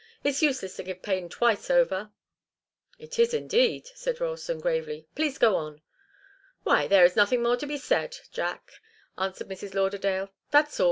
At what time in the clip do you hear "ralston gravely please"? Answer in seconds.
4.19-5.37